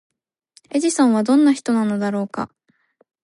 [0.71, 2.49] エジソンはどんな人なのだろうか？